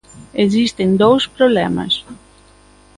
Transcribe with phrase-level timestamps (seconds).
[0.43, 1.93] Existen dous problemas.